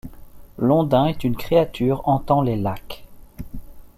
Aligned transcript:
L'ondin 0.57 1.05
est 1.05 1.23
une 1.23 1.35
créature 1.37 2.01
hantant 2.07 2.41
les 2.41 2.55
lacs. 2.55 3.05